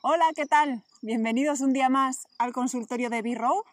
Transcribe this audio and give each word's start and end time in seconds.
Hola, 0.00 0.26
¿qué 0.36 0.46
tal? 0.46 0.84
Bienvenidos 1.02 1.60
un 1.60 1.72
día 1.72 1.88
más 1.88 2.28
al 2.38 2.52
consultorio 2.52 3.10
de 3.10 3.20
B-Row. 3.20 3.64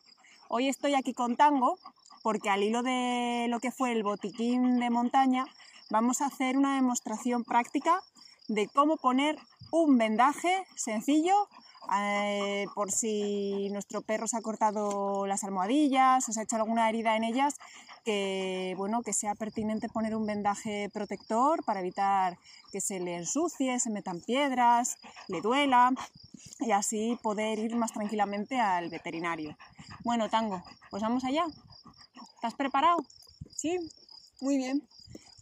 Hoy 0.47 0.69
estoy 0.69 0.95
aquí 0.95 1.13
con 1.13 1.35
Tango 1.35 1.77
porque 2.23 2.49
al 2.49 2.63
hilo 2.63 2.81
de 2.81 3.45
lo 3.47 3.59
que 3.59 3.71
fue 3.71 3.91
el 3.91 4.01
botiquín 4.01 4.79
de 4.79 4.89
montaña 4.89 5.45
vamos 5.91 6.21
a 6.21 6.25
hacer 6.25 6.57
una 6.57 6.73
demostración 6.73 7.43
práctica 7.43 8.01
de 8.47 8.67
cómo 8.67 8.97
poner 8.97 9.37
un 9.69 9.99
vendaje 9.99 10.65
sencillo 10.75 11.47
eh, 11.93 12.65
por 12.73 12.91
si 12.91 13.69
nuestro 13.69 14.01
perro 14.01 14.27
se 14.27 14.37
ha 14.37 14.41
cortado 14.41 15.25
las 15.27 15.43
almohadillas 15.43 16.27
o 16.27 16.31
se 16.31 16.39
ha 16.39 16.43
hecho 16.43 16.55
alguna 16.55 16.89
herida 16.89 17.15
en 17.15 17.23
ellas, 17.23 17.55
que, 18.03 18.73
bueno, 18.77 19.01
que 19.01 19.13
sea 19.13 19.35
pertinente 19.35 19.89
poner 19.89 20.15
un 20.15 20.25
vendaje 20.25 20.89
protector 20.93 21.63
para 21.63 21.79
evitar 21.79 22.37
que 22.71 22.81
se 22.81 22.99
le 22.99 23.15
ensucie, 23.15 23.79
se 23.79 23.89
metan 23.89 24.21
piedras, 24.21 24.97
le 25.27 25.41
duela 25.41 25.91
y 26.59 26.71
así 26.71 27.17
poder 27.21 27.59
ir 27.59 27.75
más 27.75 27.91
tranquilamente 27.93 28.59
al 28.59 28.89
veterinario. 28.89 29.57
Bueno, 30.03 30.29
Tango, 30.29 30.63
pues 30.89 31.01
vamos 31.01 31.23
allá. 31.23 31.45
¿Estás 32.35 32.53
preparado? 32.53 33.03
Sí, 33.55 33.77
muy 34.41 34.57
bien. 34.57 34.87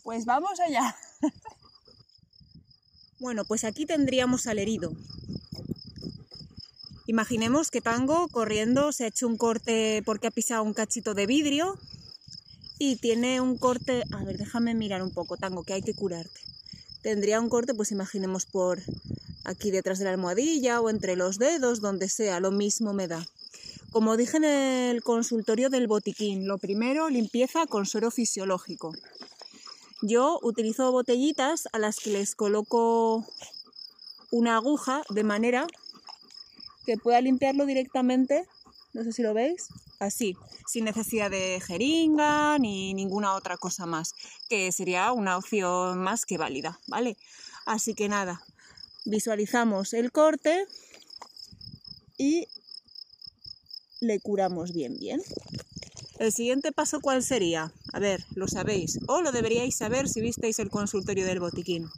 Pues 0.04 0.26
vamos 0.26 0.60
allá. 0.60 0.96
bueno, 3.20 3.44
pues 3.46 3.64
aquí 3.64 3.86
tendríamos 3.86 4.48
al 4.48 4.60
herido. 4.60 4.92
Imaginemos 7.06 7.70
que 7.70 7.82
Tango 7.82 8.30
corriendo 8.30 8.94
se 8.94 9.04
ha 9.04 9.08
hecho 9.08 9.28
un 9.28 9.36
corte 9.36 10.02
porque 10.06 10.28
ha 10.28 10.32
pisado 10.32 10.64
un 10.64 10.74
cachito 10.74 11.14
de 11.14 11.26
vidrio 11.28 11.78
y 12.80 12.96
tiene 12.96 13.42
un 13.42 13.58
corte, 13.58 14.04
a 14.12 14.24
ver, 14.24 14.38
déjame 14.38 14.74
mirar 14.74 15.04
un 15.04 15.12
poco, 15.12 15.36
Tango, 15.36 15.64
que 15.64 15.74
hay 15.74 15.82
que 15.82 15.94
curarte. 15.94 16.40
Tendría 17.02 17.42
un 17.42 17.50
corte, 17.50 17.74
pues 17.74 17.92
imaginemos 17.92 18.46
por 18.46 18.82
aquí 19.44 19.70
detrás 19.70 20.00
de 20.00 20.06
la 20.06 20.12
almohadilla 20.12 20.80
o 20.80 20.90
entre 20.90 21.18
los 21.18 21.38
dedos, 21.40 21.82
donde 21.82 22.08
sea, 22.08 22.40
lo 22.40 22.52
mismo 22.52 22.94
me 22.94 23.10
da. 23.10 23.28
Como 23.92 24.16
dije 24.16 24.38
en 24.38 24.46
el 24.46 25.04
consultorio 25.04 25.70
del 25.70 25.88
botiquín, 25.88 26.48
lo 26.48 26.58
primero, 26.58 27.10
limpieza 27.10 27.68
con 27.68 27.86
suero 27.86 28.12
fisiológico. 28.12 28.94
Yo 30.02 30.40
utilizo 30.42 30.92
botellitas 30.92 31.68
a 31.74 31.80
las 31.80 31.98
que 31.98 32.12
les 32.12 32.34
coloco 32.34 33.26
una 34.32 34.56
aguja 34.56 35.04
de 35.10 35.24
manera 35.24 35.68
que 36.86 36.98
pueda 36.98 37.22
limpiarlo 37.22 37.66
directamente, 37.66 38.46
no 38.94 39.04
sé 39.04 39.12
si 39.12 39.24
lo 39.24 39.34
veis, 39.34 39.68
así, 40.00 40.36
sin 40.68 40.86
necesidad 40.86 41.32
de 41.32 41.62
jeringa 41.66 42.58
ni 42.60 42.94
ninguna 42.94 43.36
otra 43.36 43.58
cosa 43.58 43.86
más, 43.86 44.14
que 44.50 44.72
sería 44.72 45.12
una 45.12 45.38
opción 45.38 46.00
más 46.00 46.26
que 46.26 46.38
válida, 46.38 46.80
¿vale? 46.88 47.18
Así 47.66 47.94
que 47.94 48.10
nada, 48.10 48.42
visualizamos 49.06 49.94
el 49.94 50.12
corte 50.12 50.66
y 52.18 52.48
le 54.02 54.20
curamos 54.20 54.74
bien, 54.74 54.98
bien. 55.00 55.22
El 56.20 56.32
siguiente 56.32 56.72
paso, 56.72 57.02
¿cuál 57.02 57.24
sería? 57.24 57.72
A 57.92 58.00
ver, 58.00 58.24
lo 58.36 58.48
sabéis, 58.48 59.00
o 59.08 59.22
lo 59.22 59.32
deberíais 59.32 59.76
saber 59.76 60.08
si 60.08 60.22
visteis 60.22 60.60
el 60.60 60.70
consultorio 60.70 61.26
del 61.26 61.40
botiquín. 61.40 61.90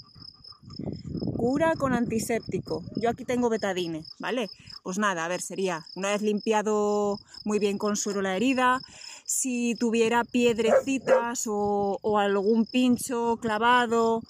Cura 1.46 1.76
con 1.76 1.94
antiséptico. 1.94 2.84
Yo 2.96 3.08
aquí 3.12 3.24
tengo 3.24 3.50
betadine, 3.50 4.04
¿vale? 4.18 4.50
Pues 4.82 4.98
nada, 4.98 5.24
a 5.24 5.28
ver, 5.28 5.42
sería 5.42 5.86
una 5.94 6.10
vez 6.10 6.24
limpiado 6.24 7.20
muy 7.44 7.60
bien 7.60 7.78
con 7.78 7.96
suero 7.98 8.24
la 8.24 8.36
herida, 8.36 8.82
si 9.26 9.76
tuviera 9.76 10.24
piedrecitas 10.24 11.46
o, 11.46 12.00
o 12.02 12.18
algún 12.18 12.66
pincho 12.66 13.38
clavado, 13.40 14.24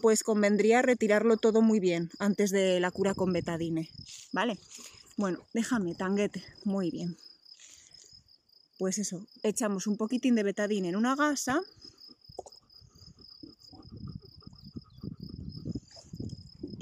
pues 0.00 0.22
convendría 0.22 0.80
retirarlo 0.80 1.36
todo 1.36 1.60
muy 1.60 1.78
bien 1.78 2.08
antes 2.18 2.50
de 2.50 2.80
la 2.80 2.90
cura 2.90 3.12
con 3.12 3.34
betadine, 3.34 3.90
¿vale? 4.32 4.56
Bueno, 5.18 5.40
déjame, 5.52 5.94
tanguete, 5.94 6.42
muy 6.64 6.90
bien. 6.90 7.18
Pues 8.78 8.96
eso, 8.96 9.26
echamos 9.42 9.86
un 9.86 9.98
poquitín 9.98 10.36
de 10.36 10.42
betadine 10.42 10.88
en 10.88 10.96
una 10.96 11.16
gasa 11.16 11.60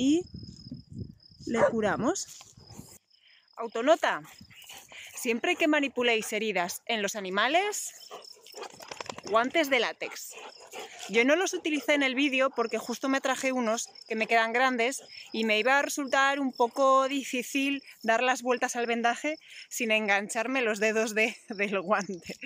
y 0.00 0.22
le 1.44 1.60
curamos. 1.70 2.26
Autonota, 3.56 4.22
siempre 5.14 5.56
que 5.56 5.68
manipuléis 5.68 6.32
heridas 6.32 6.80
en 6.86 7.02
los 7.02 7.16
animales, 7.16 7.92
guantes 9.28 9.68
de 9.68 9.78
látex. 9.78 10.30
Yo 11.10 11.26
no 11.26 11.36
los 11.36 11.52
utilicé 11.52 11.92
en 11.92 12.02
el 12.02 12.14
vídeo 12.14 12.48
porque 12.48 12.78
justo 12.78 13.10
me 13.10 13.20
traje 13.20 13.52
unos 13.52 13.90
que 14.08 14.14
me 14.14 14.26
quedan 14.26 14.54
grandes 14.54 15.02
y 15.32 15.44
me 15.44 15.58
iba 15.58 15.78
a 15.78 15.82
resultar 15.82 16.40
un 16.40 16.52
poco 16.52 17.06
difícil 17.06 17.82
dar 18.02 18.22
las 18.22 18.40
vueltas 18.40 18.76
al 18.76 18.86
vendaje 18.86 19.36
sin 19.68 19.90
engancharme 19.90 20.62
los 20.62 20.80
dedos 20.80 21.14
de, 21.14 21.36
del 21.50 21.78
guante. 21.82 22.36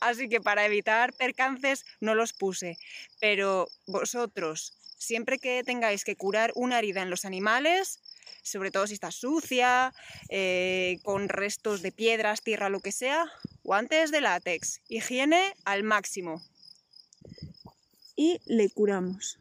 Así 0.00 0.28
que 0.28 0.40
para 0.40 0.64
evitar 0.66 1.12
percances 1.12 1.84
no 2.00 2.14
los 2.14 2.32
puse. 2.32 2.78
Pero 3.20 3.68
vosotros, 3.86 4.74
siempre 4.98 5.38
que 5.38 5.62
tengáis 5.64 6.04
que 6.04 6.16
curar 6.16 6.52
una 6.54 6.78
herida 6.78 7.02
en 7.02 7.10
los 7.10 7.24
animales, 7.24 8.00
sobre 8.42 8.70
todo 8.70 8.86
si 8.86 8.94
está 8.94 9.10
sucia, 9.10 9.94
eh, 10.28 10.98
con 11.02 11.28
restos 11.28 11.82
de 11.82 11.92
piedras, 11.92 12.42
tierra, 12.42 12.68
lo 12.68 12.80
que 12.80 12.92
sea, 12.92 13.24
guantes 13.62 14.10
de 14.10 14.20
látex, 14.20 14.80
higiene 14.88 15.54
al 15.64 15.82
máximo. 15.82 16.42
Y 18.16 18.40
le 18.46 18.70
curamos. 18.70 19.38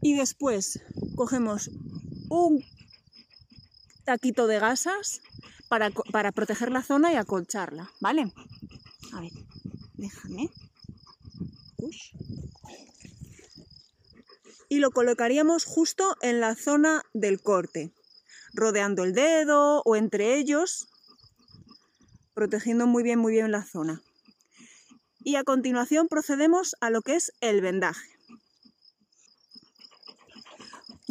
Y 0.00 0.14
después 0.14 0.80
cogemos 1.14 1.70
un 2.28 2.64
taquito 4.04 4.46
de 4.46 4.58
gasas 4.58 5.20
para, 5.68 5.90
para, 5.90 6.32
proteger 6.32 6.70
la 6.70 6.82
zona 6.82 7.12
y 7.12 7.16
acolcharla, 7.16 7.90
¿vale? 8.00 8.32
A 9.12 9.20
ver, 9.20 9.32
déjame. 9.94 10.50
Ush. 11.78 12.12
Y 14.68 14.78
lo 14.78 14.90
colocaríamos 14.90 15.64
justo 15.64 16.16
en 16.22 16.40
la 16.40 16.54
zona 16.54 17.02
del 17.12 17.42
corte, 17.42 17.92
rodeando 18.54 19.04
el 19.04 19.12
dedo 19.12 19.82
o 19.84 19.96
entre 19.96 20.36
ellos, 20.36 20.88
protegiendo 22.34 22.86
muy 22.86 23.02
bien, 23.02 23.18
muy 23.18 23.32
bien 23.32 23.50
la 23.50 23.64
zona. 23.64 24.02
Y 25.24 25.36
a 25.36 25.44
continuación 25.44 26.08
procedemos 26.08 26.74
a 26.80 26.90
lo 26.90 27.02
que 27.02 27.16
es 27.16 27.32
el 27.40 27.60
vendaje. 27.60 28.11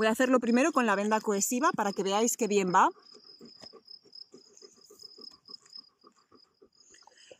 Voy 0.02 0.08
a 0.08 0.14
hacerlo 0.14 0.40
primero 0.40 0.72
con 0.72 0.88
la 0.88 0.96
venda 0.96 1.22
cohesiva 1.22 1.72
para 1.74 1.94
que 1.94 2.02
veáis 2.02 2.36
que 2.36 2.48
bien 2.48 2.74
va. 2.74 2.90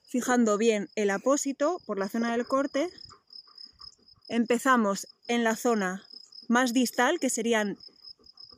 Fijando 0.08 0.60
bien 0.60 0.88
el 0.94 1.10
apósito 1.10 1.82
por 1.88 1.98
la 1.98 2.08
zona 2.08 2.34
del 2.34 2.46
corte, 2.46 2.88
empezamos 4.30 5.08
en 5.28 5.44
la 5.44 5.56
zona 5.56 6.06
más 6.50 6.72
distal, 6.72 7.18
que 7.20 7.32
serían 7.32 7.80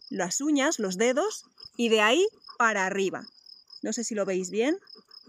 las 0.10 0.42
uñas, 0.42 0.80
los 0.80 0.98
dedos, 0.98 1.46
y 1.78 1.88
de 1.88 2.02
ahí 2.02 2.28
para 2.58 2.86
arriba. 2.86 3.26
No 3.84 3.94
sé 3.94 4.04
si 4.04 4.16
lo 4.16 4.26
veis 4.26 4.50
bien, 4.50 4.78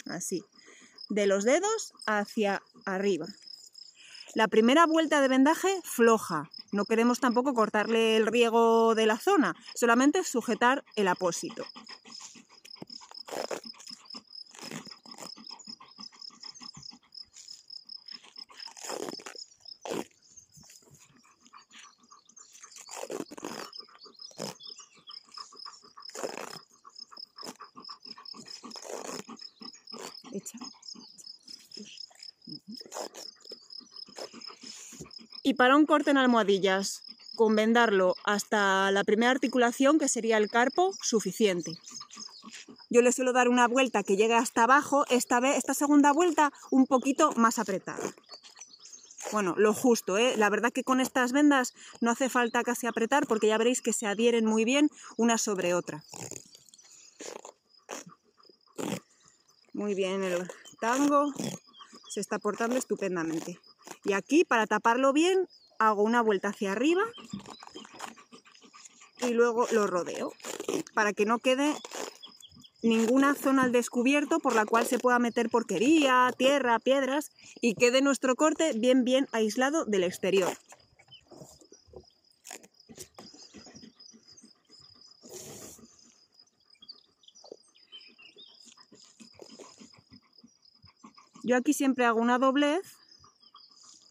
así. 0.06 0.42
De 1.10 1.28
los 1.28 1.44
dedos 1.44 1.92
hacia 2.06 2.60
arriba. 2.84 3.28
La 4.34 4.48
primera 4.48 4.84
vuelta 4.86 5.20
de 5.20 5.28
vendaje 5.28 5.68
floja. 5.84 6.50
No 6.74 6.86
queremos 6.86 7.20
tampoco 7.20 7.54
cortarle 7.54 8.16
el 8.16 8.26
riego 8.26 8.96
de 8.96 9.06
la 9.06 9.16
zona, 9.16 9.54
solamente 9.76 10.24
sujetar 10.24 10.82
el 10.96 11.06
apósito. 11.06 11.64
Y 35.44 35.54
para 35.54 35.76
un 35.76 35.84
corte 35.84 36.10
en 36.10 36.16
almohadillas, 36.16 37.02
con 37.36 37.54
vendarlo 37.54 38.16
hasta 38.24 38.90
la 38.90 39.04
primera 39.04 39.30
articulación, 39.30 39.98
que 39.98 40.08
sería 40.08 40.38
el 40.38 40.48
carpo, 40.48 40.94
suficiente. 41.02 41.76
Yo 42.88 43.02
le 43.02 43.12
suelo 43.12 43.34
dar 43.34 43.50
una 43.50 43.68
vuelta 43.68 44.02
que 44.02 44.16
llegue 44.16 44.34
hasta 44.34 44.64
abajo, 44.64 45.04
esta, 45.10 45.40
vez, 45.40 45.58
esta 45.58 45.74
segunda 45.74 46.12
vuelta 46.12 46.50
un 46.70 46.86
poquito 46.86 47.32
más 47.32 47.58
apretada. 47.58 48.14
Bueno, 49.32 49.54
lo 49.58 49.74
justo, 49.74 50.16
¿eh? 50.16 50.34
La 50.38 50.48
verdad 50.48 50.72
que 50.72 50.82
con 50.82 50.98
estas 50.98 51.32
vendas 51.32 51.74
no 52.00 52.10
hace 52.10 52.30
falta 52.30 52.62
casi 52.62 52.86
apretar 52.86 53.26
porque 53.26 53.48
ya 53.48 53.58
veréis 53.58 53.82
que 53.82 53.92
se 53.92 54.06
adhieren 54.06 54.46
muy 54.46 54.64
bien 54.64 54.88
una 55.18 55.36
sobre 55.36 55.74
otra. 55.74 56.04
Muy 59.74 59.94
bien 59.94 60.22
el 60.22 60.50
tango, 60.80 61.34
se 62.08 62.20
está 62.20 62.38
portando 62.38 62.76
estupendamente. 62.76 63.58
Y 64.04 64.12
aquí, 64.12 64.44
para 64.44 64.66
taparlo 64.66 65.12
bien, 65.12 65.48
hago 65.78 66.02
una 66.02 66.22
vuelta 66.22 66.48
hacia 66.48 66.72
arriba 66.72 67.02
y 69.22 69.32
luego 69.32 69.66
lo 69.72 69.86
rodeo 69.86 70.32
para 70.92 71.12
que 71.12 71.24
no 71.24 71.38
quede 71.38 71.74
ninguna 72.82 73.34
zona 73.34 73.62
al 73.62 73.72
descubierto 73.72 74.40
por 74.40 74.54
la 74.54 74.66
cual 74.66 74.86
se 74.86 74.98
pueda 74.98 75.18
meter 75.18 75.48
porquería, 75.48 76.30
tierra, 76.36 76.78
piedras 76.78 77.30
y 77.60 77.74
quede 77.74 78.02
nuestro 78.02 78.36
corte 78.36 78.72
bien 78.74 79.04
bien 79.04 79.26
aislado 79.32 79.84
del 79.86 80.04
exterior. 80.04 80.52
Yo 91.42 91.56
aquí 91.56 91.74
siempre 91.74 92.06
hago 92.06 92.20
una 92.20 92.38
doblez 92.38 92.96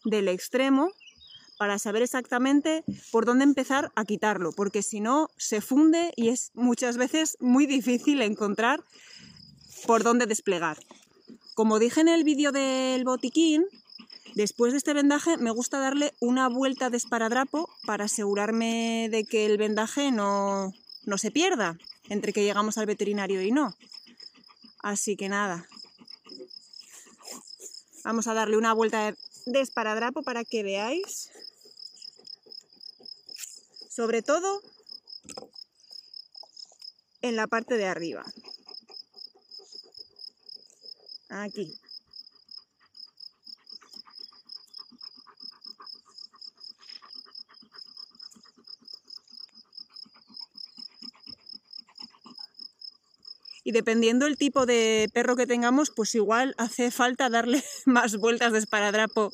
del 0.04 0.28
extremo 0.28 0.90
para 1.58 1.78
saber 1.78 2.02
exactamente 2.02 2.84
por 3.10 3.24
dónde 3.24 3.44
empezar 3.44 3.92
a 3.94 4.04
quitarlo, 4.04 4.52
porque 4.52 4.82
si 4.82 5.00
no 5.00 5.30
se 5.36 5.60
funde 5.60 6.12
y 6.16 6.28
es 6.28 6.50
muchas 6.54 6.96
veces 6.96 7.36
muy 7.40 7.66
difícil 7.66 8.22
encontrar 8.22 8.82
por 9.86 10.02
dónde 10.02 10.26
desplegar. 10.26 10.78
Como 11.54 11.78
dije 11.78 12.00
en 12.00 12.08
el 12.08 12.24
vídeo 12.24 12.50
del 12.50 13.04
botiquín, 13.04 13.64
después 14.34 14.72
de 14.72 14.78
este 14.78 14.94
vendaje 14.94 15.36
me 15.36 15.52
gusta 15.52 15.78
darle 15.78 16.12
una 16.20 16.48
vuelta 16.48 16.90
de 16.90 16.96
esparadrapo 16.96 17.68
para 17.86 18.06
asegurarme 18.06 19.08
de 19.10 19.24
que 19.24 19.46
el 19.46 19.56
vendaje 19.56 20.10
no, 20.10 20.72
no 21.04 21.18
se 21.18 21.30
pierda 21.30 21.78
entre 22.08 22.32
que 22.32 22.44
llegamos 22.44 22.78
al 22.78 22.86
veterinario 22.86 23.40
y 23.42 23.52
no. 23.52 23.74
Así 24.80 25.16
que 25.16 25.28
nada, 25.28 25.66
vamos 28.04 28.26
a 28.26 28.34
darle 28.34 28.58
una 28.58 28.74
vuelta 28.74 29.14
de 29.46 29.60
esparadrapo 29.60 30.22
para 30.22 30.44
que 30.44 30.62
veáis 30.62 31.30
sobre 33.90 34.22
todo 34.22 34.62
en 37.22 37.36
la 37.36 37.46
parte 37.46 37.76
de 37.76 37.86
arriba. 37.86 38.24
Aquí. 41.28 41.78
Y 53.64 53.72
dependiendo 53.72 54.26
el 54.26 54.36
tipo 54.36 54.66
de 54.66 55.08
perro 55.12 55.36
que 55.36 55.46
tengamos, 55.46 55.90
pues 55.90 56.14
igual 56.14 56.54
hace 56.58 56.90
falta 56.90 57.30
darle 57.30 57.64
más 57.86 58.16
vueltas 58.18 58.52
de 58.52 58.58
esparadrapo 58.58 59.32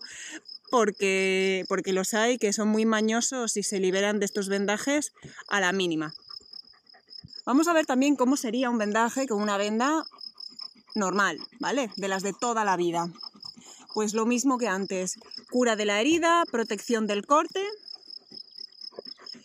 porque, 0.70 1.64
porque 1.68 1.92
los 1.92 2.14
hay 2.14 2.38
que 2.38 2.52
son 2.52 2.68
muy 2.68 2.86
mañosos 2.86 3.56
y 3.56 3.64
se 3.64 3.80
liberan 3.80 4.20
de 4.20 4.26
estos 4.26 4.48
vendajes 4.48 5.12
a 5.48 5.60
la 5.60 5.72
mínima. 5.72 6.14
Vamos 7.44 7.66
a 7.66 7.72
ver 7.72 7.86
también 7.86 8.14
cómo 8.14 8.36
sería 8.36 8.70
un 8.70 8.78
vendaje 8.78 9.26
con 9.26 9.42
una 9.42 9.56
venda 9.56 10.04
normal, 10.94 11.38
¿vale? 11.58 11.90
De 11.96 12.06
las 12.06 12.22
de 12.22 12.32
toda 12.32 12.64
la 12.64 12.76
vida. 12.76 13.08
Pues 13.92 14.14
lo 14.14 14.26
mismo 14.26 14.58
que 14.58 14.68
antes, 14.68 15.18
cura 15.50 15.74
de 15.74 15.84
la 15.84 16.00
herida, 16.00 16.44
protección 16.52 17.08
del 17.08 17.26
corte 17.26 17.66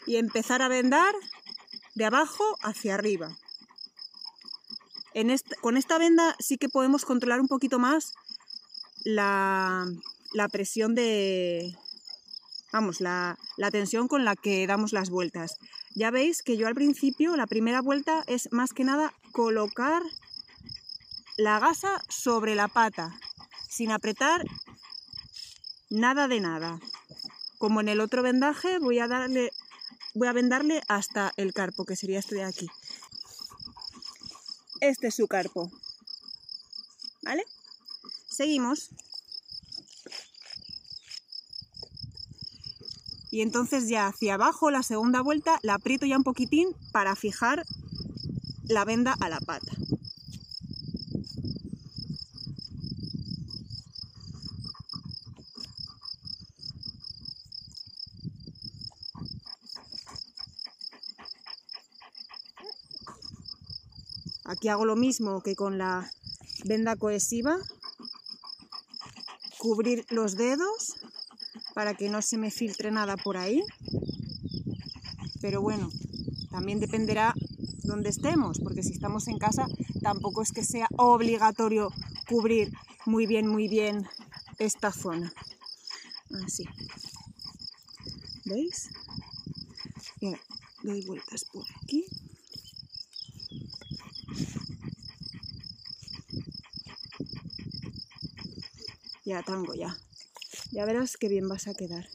y 0.06 0.18
empezar 0.18 0.62
a 0.62 0.68
vendar 0.68 1.16
de 1.96 2.06
abajo 2.06 2.44
hacia 2.62 2.94
arriba. 2.94 3.36
Con 5.62 5.78
esta 5.78 5.98
venda 5.98 6.36
sí 6.40 6.58
que 6.58 6.70
podemos 6.70 7.06
controlar 7.06 7.40
un 7.40 7.48
poquito 7.48 7.80
más 7.80 8.14
la, 9.04 9.86
la 10.34 10.50
presión 10.50 10.96
de, 10.96 11.76
vamos, 12.76 13.00
la, 13.00 13.38
tensión 13.72 14.10
con 14.10 14.26
la 14.26 14.36
que 14.36 14.68
damos 14.68 14.92
las 14.92 15.10
vueltas. 15.10 15.58
Ya 15.96 16.12
veis 16.12 16.44
que 16.44 16.58
yo 16.58 16.68
al 16.68 16.76
principio, 16.76 17.38
la 17.38 17.48
primera 17.48 17.82
vuelta 17.82 18.24
es 18.28 18.52
más 18.52 18.74
que 18.74 18.84
nada 18.84 19.14
colocar 19.32 20.04
la 21.38 21.60
gasa 21.60 22.04
sobre 22.10 22.54
la 22.54 22.68
pata, 22.68 23.18
sin 23.70 23.92
apretar 23.92 24.44
nada 25.90 26.28
de 26.28 26.42
nada. 26.42 26.80
Como 27.58 27.80
en 27.80 27.88
el 27.88 28.02
otro 28.02 28.22
vendaje, 28.22 28.78
voy 28.80 29.00
a 29.00 29.08
darle, 29.08 29.52
voy 30.14 30.28
a 30.28 30.34
vendarle 30.34 30.82
hasta 30.90 31.32
el 31.38 31.54
carpo, 31.54 31.86
que 31.86 31.96
sería 31.96 32.20
este 32.20 32.36
de 32.36 32.44
aquí. 32.44 32.68
Este 34.88 35.08
es 35.08 35.16
su 35.16 35.28
carpo. 35.28 35.72
¿Vale? 37.24 37.44
Seguimos. 38.30 38.92
y 43.36 43.42
entonces 43.42 43.90
ya 43.90 44.08
hacia 44.08 44.36
abajo 44.36 44.72
la 44.72 44.82
segunda 44.82 45.20
vuelta 45.20 45.60
la 45.62 45.74
aprieto 45.74 46.06
ya 46.06 46.16
un 46.16 46.24
poquitín 46.24 46.70
para 46.94 47.18
fijar 47.18 47.66
la 48.70 48.86
venda 48.86 49.14
a 49.20 49.28
la 49.28 49.42
pata. 49.42 49.74
Aquí 64.56 64.69
hago 64.69 64.86
lo 64.86 64.96
mismo 64.96 65.42
que 65.42 65.54
con 65.54 65.78
la 65.78 66.10
venda 66.63 66.96
cohesiva, 66.96 67.57
cubrir 69.57 70.06
los 70.12 70.38
dedos 70.38 70.96
para 71.74 71.94
que 71.94 72.10
no 72.10 72.22
se 72.22 72.38
me 72.38 72.52
filtre 72.52 72.90
nada 72.90 73.18
por 73.18 73.36
ahí. 73.36 73.62
Pero 75.42 75.62
bueno, 75.62 75.90
también 76.52 76.80
dependerá 76.80 77.34
dónde 77.84 78.10
estemos, 78.10 78.62
porque 78.62 78.81
si 78.81 78.94
estamos 78.94 79.28
en 79.28 79.40
casa 79.40 79.68
tampoco 80.02 80.42
es 80.42 80.54
que 80.54 80.63
sea 80.63 80.88
obligatorio 80.96 81.92
cubrir 82.30 82.72
muy 83.06 83.25
bien, 83.25 83.48
muy 83.48 83.68
bien 83.68 84.07
esta 84.57 84.94
zona. 84.94 85.34
Así. 86.46 86.63
¿Veis? 88.46 88.90
Y 90.22 90.34
doy 90.81 91.06
vueltas 91.06 91.44
por 91.44 91.66
aquí. 91.84 92.06
Ya 99.25 99.42
tango 99.44 99.74
ya. 99.74 99.98
Ya 100.72 100.86
verás 100.86 101.18
qué 101.18 101.27
bien 101.27 101.50
vas 101.50 101.68
a 101.68 101.74
quedar. 101.74 102.07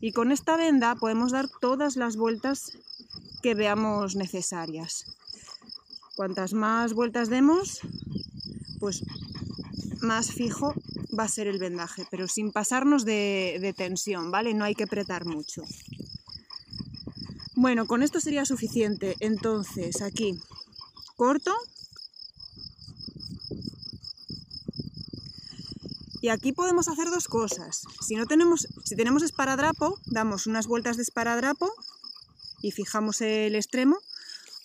Y 0.00 0.12
con 0.12 0.32
esta 0.32 0.56
venda 0.56 0.94
podemos 0.94 1.32
dar 1.32 1.48
todas 1.60 1.96
las 1.96 2.16
vueltas 2.16 2.72
que 3.42 3.54
veamos 3.54 4.16
necesarias. 4.16 5.04
Cuantas 6.14 6.52
más 6.52 6.92
vueltas 6.92 7.30
demos, 7.30 7.80
pues 8.78 9.02
más 10.02 10.32
fijo 10.32 10.74
va 11.18 11.24
a 11.24 11.28
ser 11.28 11.46
el 11.46 11.58
vendaje, 11.58 12.04
pero 12.10 12.28
sin 12.28 12.52
pasarnos 12.52 13.04
de, 13.04 13.58
de 13.60 13.72
tensión, 13.72 14.30
¿vale? 14.30 14.54
No 14.54 14.64
hay 14.64 14.74
que 14.74 14.84
apretar 14.84 15.24
mucho. 15.24 15.62
Bueno, 17.54 17.86
con 17.86 18.02
esto 18.02 18.20
sería 18.20 18.44
suficiente. 18.44 19.16
Entonces, 19.20 20.02
aquí 20.02 20.38
corto 21.16 21.54
Y 26.22 26.28
aquí 26.28 26.52
podemos 26.52 26.86
hacer 26.86 27.10
dos 27.10 27.26
cosas. 27.26 27.82
Si, 28.00 28.14
no 28.14 28.26
tenemos, 28.26 28.68
si 28.84 28.94
tenemos 28.94 29.24
esparadrapo, 29.24 29.98
damos 30.06 30.46
unas 30.46 30.68
vueltas 30.68 30.96
de 30.96 31.02
esparadrapo 31.02 31.68
y 32.62 32.70
fijamos 32.70 33.20
el 33.22 33.56
extremo. 33.56 33.98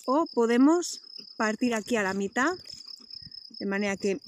O 0.06 0.26
podemos 0.32 1.02
partir 1.36 1.74
aquí 1.74 1.96
a 1.96 2.04
la 2.04 2.14
mitad, 2.14 2.56
de 3.58 3.66
manera 3.66 3.96
que 3.96 4.20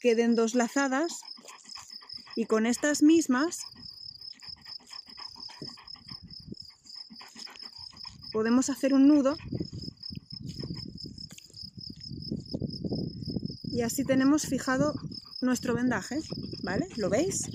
queden 0.00 0.36
dos 0.36 0.54
lazadas. 0.54 1.18
Y 2.36 2.46
con 2.46 2.64
estas 2.64 3.02
mismas 3.02 3.62
podemos 8.32 8.70
hacer 8.70 8.94
un 8.94 9.08
nudo 9.08 9.36
y 13.64 13.82
así 13.82 14.04
tenemos 14.04 14.46
fijado 14.46 14.94
nuestro 15.42 15.74
vendaje, 15.74 16.20
¿vale? 16.62 16.86
¿Lo 16.96 17.08
veis? 17.08 17.48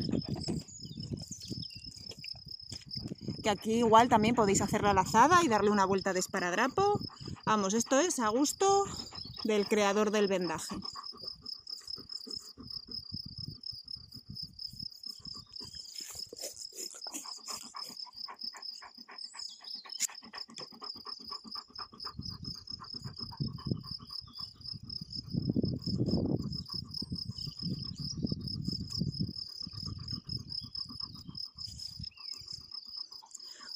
Que 3.44 3.50
aquí 3.50 3.74
igual 3.76 4.10
también 4.10 4.36
podéis 4.36 4.62
hacer 4.62 4.82
la 4.82 4.94
lazada 4.94 5.44
y 5.44 5.48
darle 5.48 5.70
una 5.70 5.86
vuelta 5.86 6.14
de 6.14 6.20
esparadrapo. 6.20 7.00
Vamos, 7.46 7.74
esto 7.74 8.00
es 8.00 8.20
a 8.20 8.30
gusto 8.30 8.86
del 9.44 9.68
creador 9.68 10.12
del 10.12 10.28
vendaje. 10.28 10.76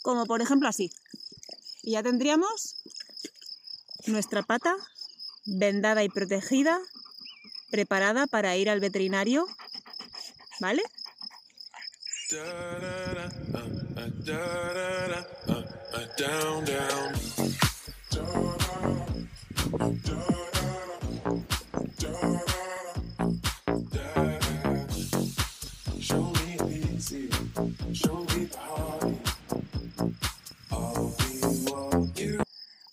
Como 0.10 0.25
por 0.25 0.42
ejemplo 0.42 0.68
así. 0.68 0.92
Y 1.84 1.92
ya 1.92 2.01
tendríamos 2.01 2.82
nuestra 4.08 4.42
pata 4.42 4.75
vendada 5.46 6.04
y 6.04 6.10
protegida, 6.10 6.80
preparada 7.70 8.25
para 8.25 8.58
ir 8.58 8.72
al 8.72 8.80
veterinario, 8.80 9.46
¿vale? 10.60 10.82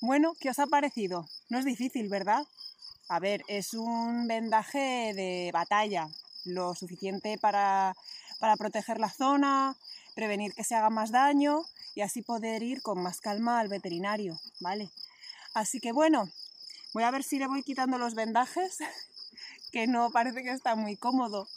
Bueno, 0.07 0.37
¿qué 0.39 0.51
os 0.51 0.61
ha 0.61 0.69
parecido? 0.69 1.29
No 1.49 1.59
es 1.59 1.65
difícil, 1.65 2.09
¿verdad? 2.09 2.47
A 3.09 3.19
ver, 3.19 3.43
es 3.49 3.75
un 3.75 4.29
vendaje 4.29 5.13
de 5.13 5.51
batalla, 5.53 6.09
lo 6.45 6.77
suficiente 6.77 7.39
para, 7.39 7.93
para 8.39 8.57
proteger 8.57 9.01
la 9.01 9.11
zona, 9.11 9.75
prevenir 10.15 10.55
que 10.55 10.63
se 10.63 10.77
haga 10.77 10.91
más 10.91 11.11
daño 11.11 11.65
y 11.97 12.03
así 12.03 12.23
poder 12.23 12.63
ir 12.63 12.83
con 12.83 13.03
más 13.03 13.21
calma 13.21 13.59
al 13.59 13.67
veterinario, 13.67 14.39
¿vale? 14.61 14.91
Así 15.55 15.81
que 15.81 15.91
bueno, 15.91 16.31
voy 16.93 17.03
a 17.03 17.11
ver 17.11 17.25
si 17.25 17.41
le 17.41 17.49
voy 17.49 17.65
quitando 17.65 17.99
los 17.99 18.15
vendajes, 18.15 18.79
que 19.73 19.89
no 19.89 20.11
parece 20.11 20.45
que 20.45 20.53
está 20.53 20.77
muy 20.77 20.97
cómodo 20.97 21.49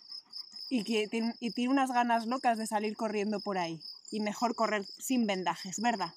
y 0.71 0.83
que 0.83 1.07
y 1.39 1.51
tiene 1.51 1.71
unas 1.71 1.91
ganas 1.91 2.25
locas 2.25 2.57
de 2.57 2.65
salir 2.65 2.95
corriendo 2.95 3.41
por 3.41 3.59
ahí. 3.59 3.79
Y 4.09 4.21
mejor 4.21 4.55
correr 4.55 4.83
sin 4.85 5.27
vendajes, 5.27 5.79
¿verdad? 5.79 6.11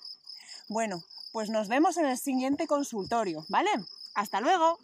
Bueno, 0.70 1.04
pues 1.32 1.50
nos 1.50 1.68
vemos 1.68 1.96
en 1.96 2.06
el 2.06 2.18
siguiente 2.18 2.66
consultorio, 2.66 3.44
¿vale? 3.48 3.70
Hasta 4.14 4.40
luego. 4.40 4.78